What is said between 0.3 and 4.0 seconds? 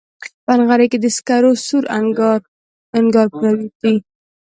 په نغري کې د سکرو سور انګار پرېوتی